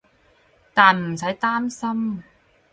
[0.73, 2.23] 但唔使擔心